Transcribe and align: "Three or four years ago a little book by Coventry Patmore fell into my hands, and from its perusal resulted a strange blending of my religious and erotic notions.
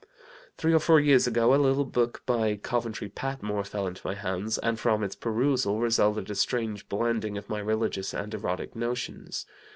"Three 0.57 0.73
or 0.73 0.79
four 0.79 0.99
years 0.99 1.27
ago 1.27 1.53
a 1.53 1.61
little 1.61 1.85
book 1.85 2.23
by 2.25 2.55
Coventry 2.55 3.07
Patmore 3.07 3.63
fell 3.63 3.85
into 3.85 4.01
my 4.03 4.15
hands, 4.15 4.57
and 4.57 4.79
from 4.79 5.03
its 5.03 5.15
perusal 5.15 5.79
resulted 5.79 6.31
a 6.31 6.33
strange 6.33 6.89
blending 6.89 7.37
of 7.37 7.47
my 7.49 7.59
religious 7.59 8.11
and 8.11 8.33
erotic 8.33 8.75
notions. 8.75 9.45